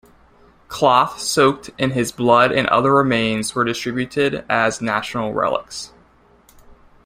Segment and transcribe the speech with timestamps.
[0.67, 5.93] Cloth soaked in his blood and other remains were distributed as national relics.